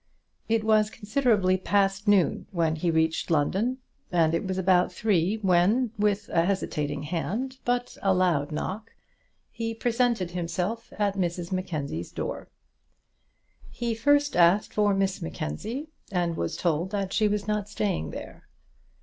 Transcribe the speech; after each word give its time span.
It 0.49 0.63
was 0.63 0.89
considerably 0.89 1.57
past 1.57 2.07
noon 2.07 2.47
when 2.49 2.75
he 2.75 2.89
reached 2.89 3.29
London, 3.29 3.77
and 4.11 4.33
it 4.33 4.43
was 4.47 4.57
about 4.57 4.91
three 4.91 5.35
when, 5.43 5.91
with 5.99 6.27
a 6.29 6.43
hesitating 6.43 7.03
hand, 7.03 7.59
but 7.65 7.99
a 8.01 8.11
loud 8.11 8.51
knock, 8.51 8.95
he 9.51 9.75
presented 9.75 10.31
himself 10.31 10.91
at 10.97 11.13
Mrs 11.17 11.51
Mackenzie's 11.51 12.11
door. 12.11 12.47
He 13.69 13.93
first 13.93 14.35
asked 14.35 14.73
for 14.73 14.95
Miss 14.95 15.21
Mackenzie, 15.21 15.87
and 16.11 16.35
was 16.35 16.57
told 16.57 16.89
that 16.89 17.13
she 17.13 17.27
was 17.27 17.47
not 17.47 17.69
staying 17.69 18.09
there. 18.09 18.47